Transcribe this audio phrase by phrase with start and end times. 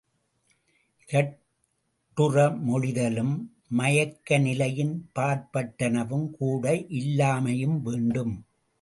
[1.09, 3.35] இரட்டுற மொழிதலும்,
[3.69, 6.73] மயக்க நிலையின் பாற்பட்டனவும் கூட
[6.73, 8.35] இல்லாமையும் வேண்டும்.